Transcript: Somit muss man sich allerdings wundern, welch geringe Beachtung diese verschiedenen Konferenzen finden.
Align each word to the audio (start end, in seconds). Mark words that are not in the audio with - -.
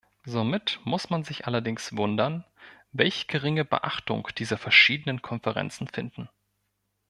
Somit 0.25 0.79
muss 0.83 1.11
man 1.11 1.23
sich 1.23 1.45
allerdings 1.45 1.95
wundern, 1.95 2.43
welch 2.91 3.27
geringe 3.27 3.63
Beachtung 3.63 4.27
diese 4.35 4.57
verschiedenen 4.57 5.21
Konferenzen 5.21 5.87
finden. 5.87 6.27